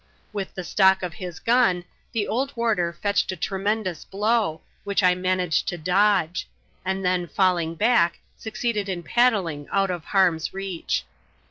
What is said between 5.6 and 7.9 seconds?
to dodge; and then, falling